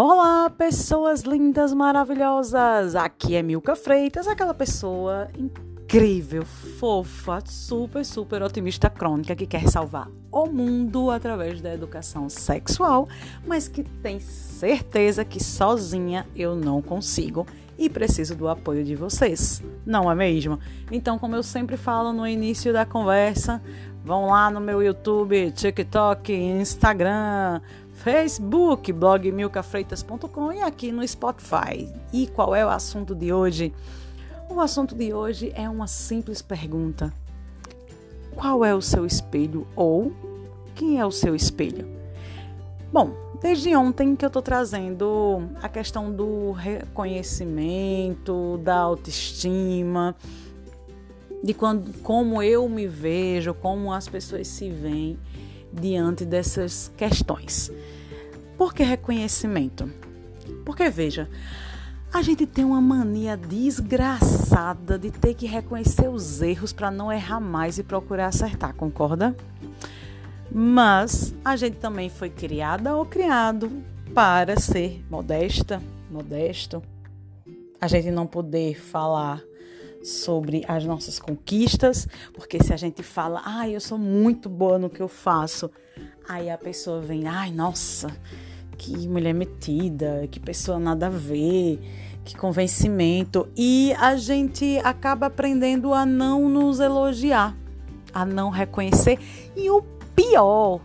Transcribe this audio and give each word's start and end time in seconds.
Olá, 0.00 0.48
pessoas 0.48 1.22
lindas, 1.22 1.74
maravilhosas! 1.74 2.94
Aqui 2.94 3.34
é 3.34 3.42
Milka 3.42 3.74
Freitas, 3.74 4.28
aquela 4.28 4.54
pessoa 4.54 5.26
incrível, 5.36 6.44
fofa, 6.44 7.42
super, 7.44 8.04
super 8.04 8.40
otimista 8.44 8.88
crônica 8.88 9.34
que 9.34 9.44
quer 9.44 9.68
salvar 9.68 10.08
o 10.30 10.46
mundo 10.46 11.10
através 11.10 11.60
da 11.60 11.74
educação 11.74 12.28
sexual, 12.28 13.08
mas 13.44 13.66
que 13.66 13.82
tem 13.82 14.20
certeza 14.20 15.24
que 15.24 15.42
sozinha 15.42 16.24
eu 16.36 16.54
não 16.54 16.80
consigo 16.80 17.44
e 17.76 17.90
preciso 17.90 18.36
do 18.36 18.46
apoio 18.46 18.84
de 18.84 18.94
vocês, 18.94 19.60
não 19.84 20.08
é 20.08 20.14
mesmo? 20.14 20.60
Então, 20.92 21.18
como 21.18 21.34
eu 21.34 21.42
sempre 21.42 21.76
falo 21.76 22.12
no 22.12 22.24
início 22.24 22.72
da 22.72 22.86
conversa, 22.86 23.60
vão 24.04 24.26
lá 24.26 24.48
no 24.48 24.60
meu 24.60 24.80
YouTube, 24.80 25.50
TikTok, 25.50 26.32
Instagram, 26.32 27.60
Facebook, 27.98 28.92
blog 28.92 29.32
milcafreitas.com 29.32 30.52
e 30.52 30.62
aqui 30.62 30.92
no 30.92 31.06
Spotify. 31.06 31.92
E 32.12 32.28
qual 32.28 32.54
é 32.54 32.64
o 32.64 32.68
assunto 32.68 33.12
de 33.12 33.32
hoje? 33.32 33.74
O 34.48 34.60
assunto 34.60 34.94
de 34.94 35.12
hoje 35.12 35.52
é 35.54 35.68
uma 35.68 35.88
simples 35.88 36.40
pergunta: 36.40 37.12
Qual 38.36 38.64
é 38.64 38.72
o 38.72 38.80
seu 38.80 39.04
espelho 39.04 39.66
ou 39.74 40.12
quem 40.76 41.00
é 41.00 41.04
o 41.04 41.10
seu 41.10 41.34
espelho? 41.34 41.88
Bom, 42.92 43.10
desde 43.42 43.74
ontem 43.74 44.14
que 44.14 44.24
eu 44.24 44.28
estou 44.28 44.42
trazendo 44.42 45.48
a 45.60 45.68
questão 45.68 46.12
do 46.12 46.52
reconhecimento, 46.52 48.60
da 48.62 48.76
autoestima, 48.76 50.14
de 51.42 51.52
quando, 51.52 51.92
como 52.00 52.40
eu 52.40 52.68
me 52.68 52.86
vejo, 52.86 53.52
como 53.54 53.92
as 53.92 54.08
pessoas 54.08 54.46
se 54.46 54.70
veem 54.70 55.18
diante 55.72 56.24
dessas 56.24 56.92
questões. 56.96 57.70
Por 58.56 58.74
que 58.74 58.82
reconhecimento? 58.82 59.90
Porque 60.64 60.88
veja, 60.90 61.28
a 62.12 62.22
gente 62.22 62.46
tem 62.46 62.64
uma 62.64 62.80
mania 62.80 63.36
desgraçada 63.36 64.98
de 64.98 65.10
ter 65.10 65.34
que 65.34 65.46
reconhecer 65.46 66.08
os 66.08 66.40
erros 66.40 66.72
para 66.72 66.90
não 66.90 67.12
errar 67.12 67.40
mais 67.40 67.78
e 67.78 67.82
procurar 67.82 68.26
acertar, 68.26 68.74
concorda? 68.74 69.36
Mas 70.50 71.34
a 71.44 71.54
gente 71.56 71.76
também 71.76 72.08
foi 72.08 72.30
criada 72.30 72.96
ou 72.96 73.04
criado 73.04 73.70
para 74.14 74.58
ser 74.58 75.04
modesta, 75.10 75.82
modesto. 76.10 76.82
A 77.80 77.86
gente 77.86 78.10
não 78.10 78.26
poder 78.26 78.80
falar 78.80 79.42
sobre 80.08 80.64
as 80.66 80.84
nossas 80.84 81.18
conquistas, 81.18 82.08
porque 82.32 82.62
se 82.62 82.72
a 82.72 82.76
gente 82.76 83.02
fala, 83.02 83.42
ai, 83.44 83.70
ah, 83.70 83.74
eu 83.74 83.80
sou 83.80 83.98
muito 83.98 84.48
boa 84.48 84.78
no 84.78 84.90
que 84.90 85.00
eu 85.00 85.08
faço, 85.08 85.70
aí 86.28 86.50
a 86.50 86.58
pessoa 86.58 87.00
vem, 87.00 87.28
ai, 87.28 87.50
nossa, 87.52 88.08
que 88.76 89.06
mulher 89.06 89.34
metida, 89.34 90.26
que 90.30 90.40
pessoa 90.40 90.78
nada 90.78 91.06
a 91.06 91.10
ver, 91.10 91.80
que 92.24 92.36
convencimento. 92.36 93.48
E 93.56 93.92
a 93.98 94.16
gente 94.16 94.78
acaba 94.84 95.26
aprendendo 95.26 95.92
a 95.92 96.06
não 96.06 96.48
nos 96.48 96.80
elogiar, 96.80 97.56
a 98.12 98.24
não 98.24 98.50
reconhecer. 98.50 99.18
E 99.56 99.70
o 99.70 99.82
pior, 100.14 100.80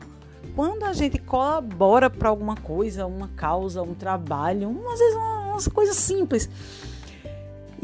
quando 0.56 0.84
a 0.84 0.94
gente 0.94 1.18
colabora 1.18 2.10
para 2.10 2.30
alguma 2.30 2.56
coisa, 2.56 3.06
uma 3.06 3.28
causa, 3.30 3.82
um 3.82 3.94
trabalho, 3.94 4.70
às 4.92 5.00
vezes 5.00 5.16
umas 5.16 5.68
coisas 5.68 5.96
simples 5.96 6.50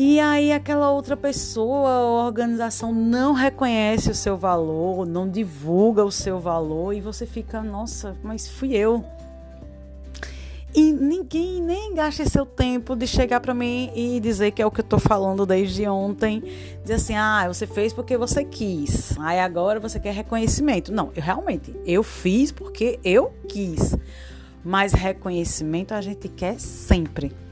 e 0.02 0.18
aí 0.18 0.54
aquela 0.54 0.90
outra 0.92 1.18
pessoa 1.18 2.00
ou 2.00 2.26
organização 2.26 2.94
não 2.94 3.34
reconhece 3.34 4.10
o 4.10 4.16
seu 4.16 4.38
valor, 4.38 5.06
não 5.06 5.30
divulga 5.30 6.06
o 6.06 6.10
seu 6.10 6.40
valor 6.40 6.94
e 6.94 7.02
você 7.02 7.26
fica, 7.26 7.62
nossa, 7.62 8.16
mas 8.24 8.48
fui 8.48 8.74
eu. 8.74 9.04
E 10.74 10.94
ninguém 10.94 11.62
nem 11.62 11.94
gasta 11.94 12.24
seu 12.30 12.46
tempo 12.46 12.96
de 12.96 13.06
chegar 13.06 13.42
para 13.42 13.54
mim 13.54 13.92
e 13.94 14.22
dizer 14.22 14.52
que 14.52 14.62
é 14.62 14.66
o 14.66 14.72
que 14.72 14.80
eu 14.80 14.86
tô 14.86 15.00
falando 15.00 15.46
desde 15.46 15.86
ontem, 15.86 16.44
dizer 16.82 16.94
assim: 16.94 17.16
"Ah, 17.16 17.46
você 17.50 17.68
fez 17.68 17.92
porque 17.92 18.16
você 18.16 18.46
quis. 18.46 19.20
Aí 19.20 19.38
agora 19.38 19.82
você 19.82 20.00
quer 20.00 20.14
reconhecimento". 20.14 20.94
Não, 20.94 21.12
eu 21.14 21.22
realmente 21.22 21.76
eu 21.86 22.04
fiz 22.04 22.54
porque 22.54 23.02
eu 23.04 23.34
quis. 23.50 23.98
Mas 24.64 24.94
reconhecimento 24.94 25.94
a 25.94 26.00
gente 26.00 26.30
quer 26.30 26.58
sempre. 26.58 27.49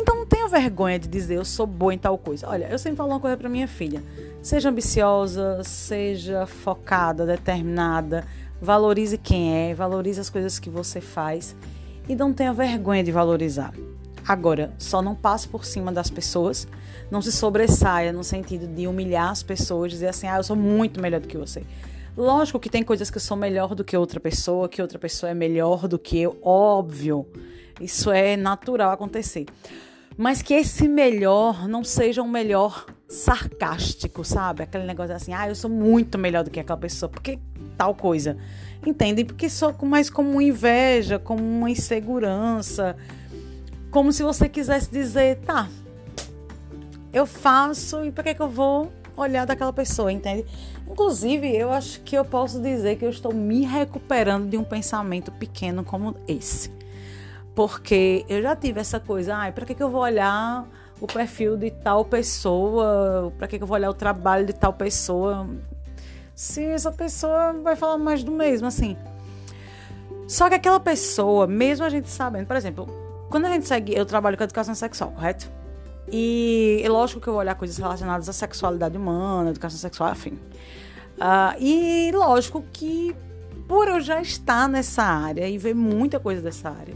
Então 0.00 0.14
não 0.14 0.26
tenha 0.26 0.46
vergonha 0.46 0.96
de 0.96 1.08
dizer 1.08 1.34
eu 1.34 1.44
sou 1.44 1.66
boa 1.66 1.92
em 1.92 1.98
tal 1.98 2.16
coisa. 2.16 2.48
Olha, 2.48 2.68
eu 2.70 2.78
sempre 2.78 2.96
falo 2.96 3.10
uma 3.10 3.18
coisa 3.18 3.36
para 3.36 3.48
minha 3.48 3.66
filha: 3.66 4.00
seja 4.40 4.70
ambiciosa, 4.70 5.62
seja 5.64 6.46
focada, 6.46 7.26
determinada, 7.26 8.24
valorize 8.62 9.18
quem 9.18 9.52
é, 9.52 9.74
valorize 9.74 10.20
as 10.20 10.30
coisas 10.30 10.60
que 10.60 10.70
você 10.70 11.00
faz 11.00 11.56
e 12.08 12.14
não 12.14 12.32
tenha 12.32 12.52
vergonha 12.52 13.02
de 13.02 13.10
valorizar. 13.10 13.74
Agora, 14.26 14.72
só 14.78 15.02
não 15.02 15.16
passe 15.16 15.48
por 15.48 15.64
cima 15.64 15.90
das 15.90 16.08
pessoas, 16.08 16.68
não 17.10 17.20
se 17.20 17.32
sobressaia 17.32 18.12
no 18.12 18.22
sentido 18.22 18.68
de 18.68 18.86
humilhar 18.86 19.30
as 19.30 19.42
pessoas, 19.42 19.90
dizer 19.90 20.08
assim: 20.08 20.28
ah, 20.28 20.36
eu 20.36 20.44
sou 20.44 20.54
muito 20.54 21.00
melhor 21.00 21.20
do 21.20 21.26
que 21.26 21.36
você. 21.36 21.64
Lógico 22.16 22.60
que 22.60 22.70
tem 22.70 22.84
coisas 22.84 23.10
que 23.10 23.16
eu 23.16 23.20
sou 23.20 23.36
melhor 23.36 23.74
do 23.74 23.82
que 23.82 23.96
outra 23.96 24.20
pessoa, 24.20 24.68
que 24.68 24.80
outra 24.80 24.98
pessoa 24.98 25.30
é 25.30 25.34
melhor 25.34 25.88
do 25.88 25.98
que 25.98 26.20
eu, 26.20 26.36
óbvio. 26.40 27.26
Isso 27.80 28.10
é 28.10 28.36
natural 28.36 28.90
acontecer. 28.90 29.46
Mas 30.18 30.42
que 30.42 30.52
esse 30.52 30.88
melhor 30.88 31.68
não 31.68 31.84
seja 31.84 32.20
um 32.20 32.28
melhor 32.28 32.86
sarcástico, 33.08 34.24
sabe? 34.24 34.64
Aquele 34.64 34.84
negócio 34.84 35.14
assim, 35.14 35.32
ah, 35.32 35.48
eu 35.48 35.54
sou 35.54 35.70
muito 35.70 36.18
melhor 36.18 36.42
do 36.42 36.50
que 36.50 36.58
aquela 36.58 36.76
pessoa, 36.76 37.08
porque 37.08 37.38
tal 37.76 37.94
coisa. 37.94 38.36
Entendem? 38.84 39.24
Porque 39.24 39.48
só 39.48 39.72
mais 39.80 40.10
como 40.10 40.42
inveja, 40.42 41.20
como 41.20 41.40
uma 41.40 41.70
insegurança, 41.70 42.96
como 43.92 44.12
se 44.12 44.24
você 44.24 44.48
quisesse 44.48 44.90
dizer, 44.90 45.38
tá, 45.46 45.68
eu 47.12 47.24
faço 47.24 48.04
e 48.04 48.10
para 48.10 48.24
que, 48.24 48.34
que 48.34 48.42
eu 48.42 48.50
vou 48.50 48.92
olhar 49.16 49.46
daquela 49.46 49.72
pessoa, 49.72 50.10
entende? 50.10 50.44
Inclusive, 50.90 51.48
eu 51.54 51.70
acho 51.70 52.00
que 52.00 52.16
eu 52.16 52.24
posso 52.24 52.60
dizer 52.60 52.96
que 52.96 53.04
eu 53.04 53.10
estou 53.10 53.32
me 53.32 53.64
recuperando 53.64 54.50
de 54.50 54.56
um 54.56 54.64
pensamento 54.64 55.30
pequeno 55.30 55.84
como 55.84 56.16
esse. 56.26 56.76
Porque 57.58 58.24
eu 58.28 58.40
já 58.40 58.54
tive 58.54 58.78
essa 58.78 59.00
coisa, 59.00 59.34
ai, 59.34 59.50
para 59.50 59.66
que, 59.66 59.74
que 59.74 59.82
eu 59.82 59.90
vou 59.90 60.02
olhar 60.02 60.64
o 61.00 61.08
perfil 61.08 61.56
de 61.56 61.72
tal 61.72 62.04
pessoa? 62.04 63.32
Para 63.36 63.48
que, 63.48 63.58
que 63.58 63.64
eu 63.64 63.66
vou 63.66 63.74
olhar 63.74 63.90
o 63.90 63.94
trabalho 63.94 64.46
de 64.46 64.52
tal 64.52 64.72
pessoa? 64.72 65.44
Se 66.36 66.64
essa 66.64 66.92
pessoa 66.92 67.52
vai 67.54 67.74
falar 67.74 67.98
mais 67.98 68.22
do 68.22 68.30
mesmo, 68.30 68.68
assim. 68.68 68.96
Só 70.28 70.48
que 70.48 70.54
aquela 70.54 70.78
pessoa, 70.78 71.48
mesmo 71.48 71.84
a 71.84 71.88
gente 71.88 72.08
sabendo, 72.08 72.46
por 72.46 72.54
exemplo, 72.54 72.86
quando 73.28 73.46
a 73.46 73.50
gente 73.50 73.66
segue, 73.66 73.92
eu 73.92 74.06
trabalho 74.06 74.36
com 74.38 74.44
educação 74.44 74.76
sexual, 74.76 75.10
correto? 75.10 75.50
E 76.12 76.80
é 76.84 76.88
lógico 76.88 77.20
que 77.20 77.26
eu 77.26 77.32
vou 77.32 77.40
olhar 77.40 77.56
coisas 77.56 77.76
relacionadas 77.76 78.28
à 78.28 78.32
sexualidade 78.32 78.96
humana, 78.96 79.50
educação 79.50 79.80
sexual, 79.80 80.12
enfim. 80.12 80.38
Uh, 81.16 81.58
e 81.58 82.12
lógico 82.14 82.64
que 82.72 83.16
por 83.66 83.88
eu 83.88 84.00
já 84.00 84.22
estar 84.22 84.68
nessa 84.68 85.02
área 85.02 85.48
e 85.48 85.58
ver 85.58 85.74
muita 85.74 86.20
coisa 86.20 86.40
dessa 86.40 86.70
área, 86.70 86.94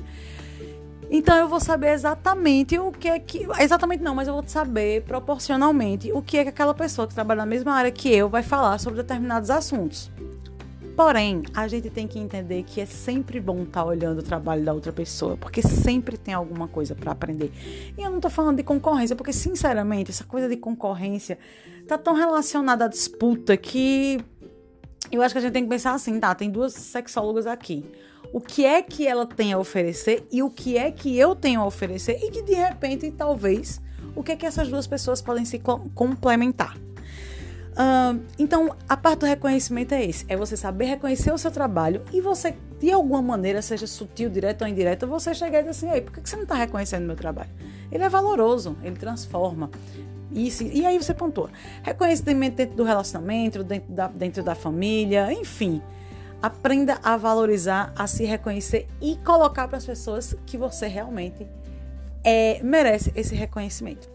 então 1.14 1.36
eu 1.36 1.46
vou 1.46 1.60
saber 1.60 1.92
exatamente 1.92 2.78
o 2.78 2.90
que 2.90 3.06
é 3.06 3.18
que. 3.18 3.46
Exatamente 3.60 4.02
não, 4.02 4.14
mas 4.14 4.26
eu 4.26 4.32
vou 4.32 4.42
saber 4.46 5.02
proporcionalmente 5.02 6.10
o 6.10 6.22
que 6.22 6.38
é 6.38 6.44
que 6.44 6.48
aquela 6.48 6.72
pessoa 6.72 7.06
que 7.06 7.12
trabalha 7.12 7.40
na 7.40 7.46
mesma 7.46 7.74
área 7.74 7.90
que 7.92 8.08
eu 8.08 8.30
vai 8.30 8.42
falar 8.42 8.78
sobre 8.78 9.02
determinados 9.02 9.50
assuntos. 9.50 10.10
Porém, 10.96 11.42
a 11.54 11.68
gente 11.68 11.90
tem 11.90 12.08
que 12.08 12.18
entender 12.18 12.62
que 12.62 12.80
é 12.80 12.86
sempre 12.86 13.40
bom 13.40 13.62
estar 13.62 13.82
tá 13.82 13.84
olhando 13.84 14.20
o 14.20 14.22
trabalho 14.22 14.64
da 14.64 14.72
outra 14.72 14.90
pessoa, 14.90 15.36
porque 15.36 15.60
sempre 15.60 16.16
tem 16.16 16.32
alguma 16.32 16.66
coisa 16.66 16.94
para 16.94 17.12
aprender. 17.12 17.52
E 17.96 18.00
eu 18.00 18.08
não 18.08 18.16
estou 18.16 18.30
falando 18.30 18.56
de 18.56 18.62
concorrência, 18.62 19.14
porque 19.14 19.34
sinceramente, 19.34 20.10
essa 20.10 20.24
coisa 20.24 20.48
de 20.48 20.56
concorrência 20.56 21.38
tá 21.86 21.98
tão 21.98 22.14
relacionada 22.14 22.86
à 22.86 22.88
disputa 22.88 23.54
que 23.54 24.18
eu 25.10 25.20
acho 25.20 25.34
que 25.34 25.38
a 25.38 25.42
gente 25.42 25.52
tem 25.52 25.62
que 25.62 25.68
pensar 25.68 25.92
assim, 25.92 26.18
tá? 26.18 26.34
Tem 26.34 26.50
duas 26.50 26.72
sexólogas 26.72 27.46
aqui 27.46 27.84
o 28.32 28.40
que 28.40 28.64
é 28.64 28.80
que 28.82 29.06
ela 29.06 29.26
tem 29.26 29.52
a 29.52 29.58
oferecer 29.58 30.26
e 30.32 30.42
o 30.42 30.50
que 30.50 30.78
é 30.78 30.90
que 30.90 31.16
eu 31.16 31.36
tenho 31.36 31.60
a 31.60 31.66
oferecer 31.66 32.18
e 32.22 32.30
que 32.30 32.42
de 32.42 32.54
repente, 32.54 33.10
talvez, 33.10 33.80
o 34.16 34.22
que 34.22 34.32
é 34.32 34.36
que 34.36 34.46
essas 34.46 34.68
duas 34.68 34.86
pessoas 34.86 35.20
podem 35.20 35.44
se 35.44 35.60
complementar. 35.94 36.76
Uh, 37.72 38.22
então, 38.38 38.74
a 38.86 38.96
parte 38.96 39.20
do 39.20 39.26
reconhecimento 39.26 39.92
é 39.92 40.04
esse: 40.04 40.24
é 40.28 40.36
você 40.36 40.56
saber 40.56 40.86
reconhecer 40.86 41.32
o 41.32 41.38
seu 41.38 41.50
trabalho 41.50 42.02
e 42.12 42.20
você, 42.20 42.54
de 42.78 42.90
alguma 42.90 43.22
maneira, 43.22 43.62
seja 43.62 43.86
sutil, 43.86 44.28
direto 44.28 44.62
ou 44.62 44.68
indireta, 44.68 45.06
você 45.06 45.34
chegar 45.34 45.60
e 45.60 45.62
dizer 45.62 45.70
assim: 45.70 45.90
Ei, 45.90 46.02
por 46.02 46.12
que 46.12 46.28
você 46.28 46.36
não 46.36 46.42
está 46.42 46.54
reconhecendo 46.54 47.06
meu 47.06 47.16
trabalho? 47.16 47.50
Ele 47.90 48.04
é 48.04 48.08
valoroso, 48.08 48.76
ele 48.82 48.96
transforma. 48.96 49.70
Isso, 50.30 50.64
e 50.64 50.84
aí 50.84 50.98
você 50.98 51.12
pontua. 51.12 51.50
Reconhecimento 51.82 52.56
dentro 52.56 52.76
do 52.76 52.84
relacionamento, 52.84 53.62
dentro 53.62 53.92
da, 53.92 54.08
dentro 54.08 54.42
da 54.42 54.54
família, 54.54 55.32
enfim. 55.32 55.82
Aprenda 56.42 56.98
a 57.02 57.16
valorizar, 57.16 57.92
a 57.96 58.06
se 58.06 58.24
reconhecer 58.24 58.88
e 59.00 59.16
colocar 59.24 59.68
para 59.68 59.78
as 59.78 59.86
pessoas 59.86 60.34
que 60.44 60.58
você 60.58 60.88
realmente 60.88 61.46
é, 62.24 62.60
merece 62.62 63.12
esse 63.14 63.34
reconhecimento. 63.34 64.10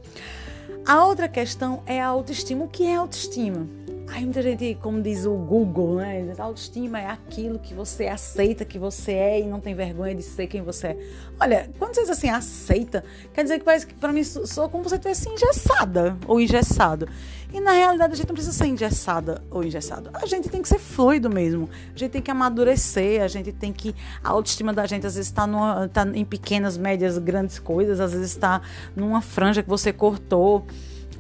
A 0.85 1.06
outra 1.06 1.27
questão 1.27 1.83
é 1.85 2.01
a 2.01 2.07
autoestima. 2.07 2.65
O 2.65 2.68
que 2.68 2.85
é 2.85 2.95
autoestima? 2.95 3.68
Aí 4.09 4.24
muita 4.24 4.42
gente, 4.42 4.77
como 4.81 5.01
diz 5.01 5.25
o 5.25 5.33
Google, 5.33 5.98
né? 5.98 6.33
Autoestima 6.38 7.00
é 7.00 7.07
aquilo 7.07 7.59
que 7.59 7.74
você 7.74 8.07
aceita 8.07 8.63
que 8.63 8.80
você 8.80 9.12
é 9.12 9.42
e 9.42 9.45
não 9.45 9.59
tem 9.59 9.75
vergonha 9.75 10.15
de 10.15 10.24
ser 10.24 10.48
quem 10.48 10.62
você 10.62 10.88
é. 10.88 10.98
Olha, 11.39 11.69
quando 11.77 11.94
você 11.94 12.01
diz 12.01 12.09
assim, 12.09 12.30
aceita, 12.30 13.04
quer 13.33 13.44
dizer 13.44 13.59
que 13.59 13.65
parece 13.65 13.86
que 13.86 13.94
pra 13.94 14.13
mim 14.13 14.24
sou 14.24 14.69
como 14.69 14.83
você 14.83 14.95
estivesse 14.95 15.30
engessada 15.30 16.18
ou 16.25 16.39
engessado. 16.39 17.07
E 17.54 17.59
na 17.59 17.71
realidade 17.71 18.13
a 18.13 18.15
gente 18.15 18.27
não 18.27 18.33
precisa 18.33 18.56
ser 18.56 18.68
engessada 18.68 19.42
ou 19.51 19.63
engessado. 19.63 20.09
A 20.13 20.25
gente 20.25 20.50
tem 20.50 20.62
que 20.62 20.68
ser 20.68 20.80
fluido 20.80 21.30
mesmo. 21.30 21.69
A 21.94 21.98
gente 21.98 22.12
tem 22.12 22.21
que 22.21 22.31
amadurecer, 22.31 23.21
a 23.21 23.27
gente 23.27 23.51
tem 23.51 23.71
que. 23.71 23.94
A 24.24 24.30
autoestima 24.30 24.74
da 24.74 24.86
gente 24.86 25.06
às 25.06 25.15
vezes 25.15 25.30
está 25.30 25.48
tá 25.89 26.07
em 26.13 26.25
pequenas, 26.25 26.77
médias, 26.77 27.18
grandes 27.18 27.59
coisas, 27.59 28.00
às 28.00 28.13
vezes 28.13 28.31
está 28.31 28.62
numa 28.95 29.21
franja 29.21 29.63
que 29.63 29.69
você 29.69 29.94
cortou, 29.94 30.65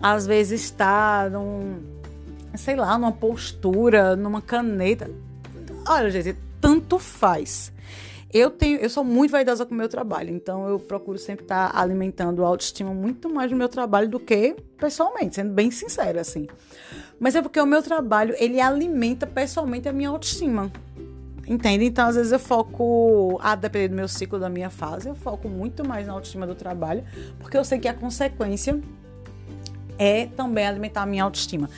às 0.01 0.25
vezes 0.25 0.63
está 0.63 1.29
num 1.29 1.96
sei 2.55 2.75
lá, 2.75 2.97
numa 2.97 3.11
postura, 3.11 4.15
numa 4.15 4.41
caneta. 4.41 5.09
Olha, 5.87 6.09
gente, 6.09 6.35
tanto 6.59 6.99
faz. 6.99 7.71
Eu 8.33 8.49
tenho, 8.49 8.77
eu 8.79 8.89
sou 8.89 9.03
muito 9.03 9.31
vaidosa 9.31 9.65
com 9.65 9.73
o 9.73 9.77
meu 9.77 9.87
trabalho, 9.87 10.29
então 10.29 10.67
eu 10.67 10.79
procuro 10.79 11.17
sempre 11.17 11.45
estar 11.45 11.71
alimentando 11.73 12.43
a 12.43 12.47
autoestima 12.47 12.93
muito 12.93 13.33
mais 13.33 13.49
no 13.49 13.57
meu 13.57 13.69
trabalho 13.69 14.09
do 14.09 14.19
que 14.19 14.55
pessoalmente, 14.77 15.35
sendo 15.35 15.53
bem 15.53 15.71
sincera 15.71 16.19
assim. 16.19 16.45
Mas 17.19 17.35
é 17.35 17.41
porque 17.41 17.59
o 17.59 17.65
meu 17.65 17.81
trabalho, 17.81 18.35
ele 18.37 18.59
alimenta 18.59 19.25
pessoalmente 19.25 19.87
a 19.87 19.93
minha 19.93 20.09
autoestima. 20.09 20.69
Entende? 21.47 21.85
Então, 21.85 22.05
às 22.05 22.15
vezes 22.17 22.33
eu 22.33 22.39
foco, 22.39 23.39
a 23.41 23.55
depender 23.55 23.87
do 23.87 23.95
meu 23.95 24.09
ciclo, 24.09 24.37
da 24.37 24.49
minha 24.49 24.69
fase, 24.69 25.07
eu 25.07 25.15
foco 25.15 25.47
muito 25.47 25.87
mais 25.87 26.05
na 26.05 26.11
autoestima 26.11 26.45
do 26.45 26.53
trabalho, 26.53 27.05
porque 27.39 27.57
eu 27.57 27.63
sei 27.63 27.79
que 27.79 27.87
a 27.87 27.93
consequência 27.93 28.77
é 29.97 30.25
também 30.25 30.67
alimentar 30.67 31.03
a 31.03 31.05
minha 31.05 31.23
autoestima. 31.23 31.69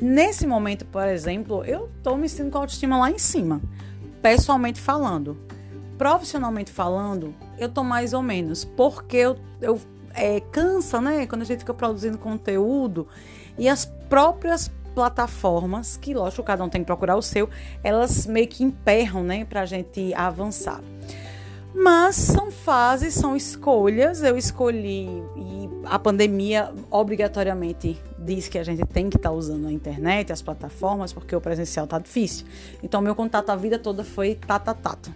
Nesse 0.00 0.46
momento, 0.46 0.84
por 0.86 1.06
exemplo, 1.06 1.64
eu 1.64 1.90
tô 2.02 2.16
me 2.16 2.28
sentindo 2.28 2.50
com 2.50 2.58
a 2.58 2.60
autoestima 2.62 2.98
lá 2.98 3.10
em 3.10 3.18
cima, 3.18 3.60
pessoalmente 4.20 4.80
falando. 4.80 5.36
Profissionalmente 5.96 6.70
falando, 6.70 7.34
eu 7.58 7.68
tô 7.68 7.84
mais 7.84 8.12
ou 8.12 8.22
menos, 8.22 8.64
porque 8.64 9.18
eu, 9.18 9.38
eu 9.60 9.78
é, 10.14 10.40
cansa, 10.40 11.00
né? 11.00 11.26
Quando 11.26 11.42
a 11.42 11.44
gente 11.44 11.60
fica 11.60 11.74
produzindo 11.74 12.16
conteúdo 12.16 13.06
e 13.58 13.68
as 13.68 13.84
próprias 13.84 14.70
plataformas, 14.94 15.96
que 15.96 16.14
lógico, 16.14 16.42
cada 16.42 16.64
um 16.64 16.68
tem 16.68 16.80
que 16.80 16.86
procurar 16.86 17.16
o 17.16 17.22
seu, 17.22 17.48
elas 17.82 18.26
meio 18.26 18.48
que 18.48 18.64
emperram, 18.64 19.22
né, 19.22 19.44
pra 19.44 19.64
gente 19.64 20.12
avançar. 20.14 20.80
Mas 21.74 22.16
são 22.16 22.50
fases, 22.50 23.14
são 23.14 23.36
escolhas. 23.36 24.22
Eu 24.22 24.36
escolhi 24.36 25.08
e 25.36 25.70
a 25.84 25.98
pandemia 25.98 26.72
obrigatoriamente 26.90 28.00
diz 28.18 28.48
que 28.48 28.58
a 28.58 28.64
gente 28.64 28.84
tem 28.86 29.08
que 29.08 29.16
estar 29.16 29.30
tá 29.30 29.34
usando 29.34 29.66
a 29.66 29.72
internet, 29.72 30.32
as 30.32 30.42
plataformas, 30.42 31.12
porque 31.12 31.34
o 31.34 31.40
presencial 31.40 31.86
tá 31.86 31.98
difícil. 31.98 32.46
Então 32.82 33.00
meu 33.00 33.14
contato 33.14 33.50
a 33.50 33.56
vida 33.56 33.78
toda 33.78 34.04
foi 34.04 34.34
tata 34.34 34.74
tata. 34.74 35.10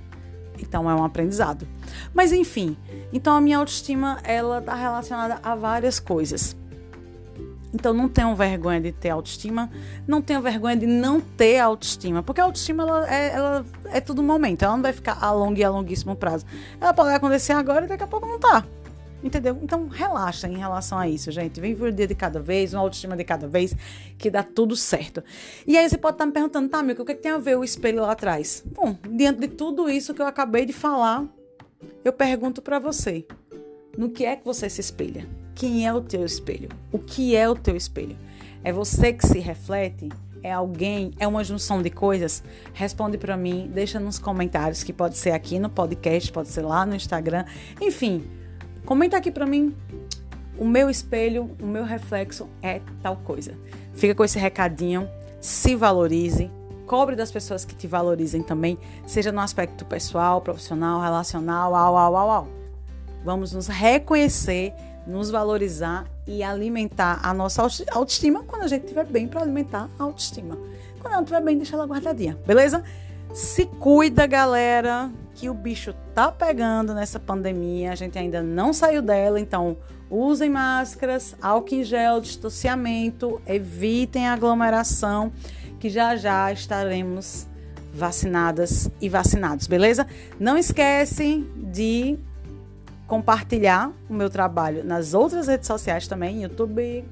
Então 0.59 0.89
é 0.89 0.95
um 0.95 1.05
aprendizado. 1.05 1.67
Mas 2.13 2.33
enfim, 2.33 2.77
então 3.13 3.35
a 3.35 3.41
minha 3.41 3.59
autoestima 3.59 4.19
ela 4.23 4.61
tá 4.61 4.75
relacionada 4.75 5.39
a 5.43 5.55
várias 5.55 5.99
coisas. 5.99 6.57
Então 7.75 7.93
não 7.93 8.09
tenham 8.09 8.37
vergonha 8.37 8.81
de 8.81 8.93
ter 8.93 9.11
autoestima, 9.11 9.69
não 10.07 10.23
tenham 10.23 10.41
vergonha 10.41 10.77
de 10.77 10.87
não 10.87 11.21
ter 11.21 11.59
autoestima, 11.59 12.23
porque 12.23 12.41
a 12.41 12.45
autoestima 12.45 12.85
ela 12.85 13.13
é, 13.13 13.33
ela 13.33 13.67
é 13.87 14.01
todo 14.01 14.23
momento, 14.23 14.65
ela 14.65 14.77
não 14.77 14.83
vai 14.83 14.93
ficar 14.93 15.19
a 15.21 15.33
longo 15.33 15.59
e 15.59 15.65
a 15.65 15.69
longuíssimo 15.69 16.15
prazo. 16.15 16.47
Ela 16.81 16.95
pode 16.95 17.13
acontecer 17.13 17.53
agora 17.53 17.85
e 17.85 17.89
daqui 17.89 18.05
a 18.05 18.07
pouco 18.07 18.27
não 18.27 18.39
tá. 18.39 18.65
Entendeu? 19.25 19.59
Então 19.63 19.89
relaxa 19.89 20.47
em 20.47 20.59
relação 20.59 20.99
a 20.99 21.09
isso, 21.09 21.33
gente. 21.33 21.59
Vem 21.59 21.75
por 21.75 21.91
dia 21.91 22.07
de 22.07 22.15
cada 22.15 22.39
vez, 22.39 22.75
uma 22.75 22.83
autoestima 22.83 23.17
de 23.17 23.25
cada 23.25 23.49
vez, 23.49 23.75
que 24.19 24.31
dá 24.31 24.43
tudo 24.43 24.77
certo. 24.77 25.25
E 25.67 25.77
aí 25.79 25.89
você 25.89 25.97
pode 25.97 26.15
estar 26.15 26.27
me 26.27 26.33
perguntando, 26.33 26.69
tá, 26.69 26.79
amigo, 26.79 27.03
o 27.03 27.05
que, 27.07 27.13
é 27.13 27.15
que 27.15 27.23
tem 27.23 27.33
a 27.33 27.39
ver 27.39 27.57
o 27.57 27.65
espelho 27.65 28.03
lá 28.03 28.13
atrás? 28.13 28.63
Bom, 28.67 28.97
diante 29.11 29.41
de 29.41 29.49
tudo 29.49 29.89
isso 29.89 30.13
que 30.13 30.21
eu 30.21 30.27
acabei 30.27 30.67
de 30.67 30.75
falar, 30.75 31.25
eu 32.05 32.13
pergunto 32.13 32.61
para 32.61 32.79
você: 32.79 33.27
no 33.97 34.11
que 34.11 34.27
é 34.27 34.37
que 34.37 34.45
você 34.45 34.69
se 34.69 34.81
espelha? 34.81 35.27
Quem 35.55 35.87
é 35.87 35.95
o 35.95 36.01
teu 36.01 36.25
espelho? 36.25 36.69
O 36.91 36.99
que 36.99 37.37
é 37.37 37.49
o 37.49 37.55
teu 37.55 37.77
espelho? 37.77 38.17
É 38.65 38.73
você 38.73 39.13
que 39.13 39.27
se 39.27 39.39
reflete? 39.39 40.09
É 40.43 40.53
alguém? 40.53 41.13
É 41.19 41.29
uma 41.29 41.45
junção 41.45 41.81
de 41.81 41.91
coisas? 41.91 42.43
Responde 42.73 43.17
para 43.17 43.37
mim, 43.37 43.71
deixa 43.73 44.01
nos 44.01 44.19
comentários, 44.19 44.83
que 44.83 44.93
pode 44.93 45.17
ser 45.17 45.31
aqui 45.31 45.59
no 45.59 45.71
podcast, 45.71 46.33
pode 46.33 46.49
ser 46.49 46.63
lá 46.63 46.85
no 46.85 46.95
Instagram. 46.95 47.45
Enfim, 47.81 48.25
comenta 48.85 49.17
aqui 49.17 49.31
para 49.31 49.47
mim. 49.47 49.75
O 50.59 50.67
meu 50.67 50.91
espelho, 50.91 51.51
o 51.63 51.67
meu 51.67 51.85
reflexo 51.85 52.49
é 52.61 52.81
tal 53.03 53.17
coisa. 53.17 53.57
Fica 53.95 54.15
com 54.15 54.25
esse 54.25 54.39
recadinho, 54.39 55.09
se 55.41 55.77
valorize, 55.77 56.51
cobre 56.87 57.15
das 57.15 57.31
pessoas 57.31 57.65
que 57.65 57.75
te 57.75 57.87
valorizem 57.87 58.43
também, 58.43 58.77
seja 59.07 59.31
no 59.31 59.41
aspecto 59.41 59.85
pessoal, 59.85 60.41
profissional, 60.41 61.01
relacional, 61.01 61.75
au, 61.75 61.97
au, 61.97 62.17
au, 62.17 62.31
au. 62.31 62.49
Vamos 63.25 63.53
nos 63.53 63.69
reconhecer 63.69 64.75
nos 65.07 65.31
valorizar 65.31 66.07
e 66.27 66.43
alimentar 66.43 67.21
a 67.23 67.35
nossa 67.35 67.63
autoestima 67.93 68.43
quando 68.45 68.63
a 68.63 68.69
gente 68.69 68.83
estiver 68.83 69.07
bem 69.07 69.29
para 69.29 69.43
alimentar 69.43 69.89
a 69.99 70.03
autoestima. 70.03 70.57
Quando 71.01 71.13
ela 71.13 71.23
estiver 71.23 71.43
bem, 71.43 71.57
deixa 71.57 71.77
ela 71.77 71.87
guardadinha, 71.87 72.39
beleza? 72.47 72.83
Se 73.33 73.67
cuida, 73.67 74.27
galera, 74.27 75.11
que 75.35 75.51
o 75.51 75.55
bicho 75.55 75.95
tá 76.15 76.31
pegando 76.31 76.95
nessa 76.95 77.19
pandemia, 77.19 77.93
a 77.93 77.95
gente 77.95 78.19
ainda 78.19 78.43
não 78.43 78.73
saiu 78.73 79.03
dela, 79.03 79.39
então 79.39 79.77
usem 80.09 80.49
máscaras, 80.49 81.35
álcool 81.43 81.75
em 81.75 81.85
gel, 81.85 82.21
distanciamento, 82.21 83.41
evitem 83.47 84.29
aglomeração, 84.29 85.33
que 85.81 85.91
já 85.91 86.17
já 86.17 86.53
estaremos 86.53 87.47
vacinadas 87.93 88.91
e 89.01 89.09
vacinados, 89.09 89.67
beleza? 89.67 90.07
Não 90.39 90.57
esquece 90.57 91.47
de 91.57 92.19
compartilhar 93.07 93.93
o 94.09 94.15
meu 94.15 94.31
trabalho 94.31 94.83
nas 94.85 95.13
outras 95.15 95.47
redes 95.47 95.67
sociais 95.67 96.09
também, 96.09 96.43
YouTube, 96.43 97.05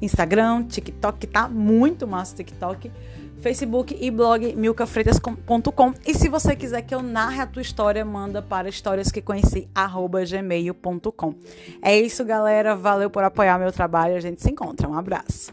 Instagram, 0.00 0.62
TikTok, 0.64 1.26
tá 1.26 1.46
muito 1.48 2.06
massa 2.06 2.34
o 2.34 2.36
TikTok, 2.36 2.92
Facebook 3.40 3.96
e 4.00 4.10
blog 4.10 4.54
milcafreitas.com. 4.56 5.94
E 6.06 6.14
se 6.14 6.28
você 6.28 6.54
quiser 6.56 6.82
que 6.82 6.94
eu 6.94 7.02
narre 7.02 7.40
a 7.42 7.46
tua 7.46 7.62
história, 7.62 8.04
manda 8.04 8.40
para 8.40 8.68
historiasqueconheci@gmail.com. 8.68 11.34
É 11.82 11.98
isso, 11.98 12.24
galera. 12.24 12.74
Valeu 12.74 13.10
por 13.10 13.22
apoiar 13.22 13.58
meu 13.58 13.70
trabalho. 13.70 14.16
A 14.16 14.20
gente 14.20 14.42
se 14.42 14.50
encontra. 14.50 14.88
Um 14.88 14.94
abraço. 14.94 15.52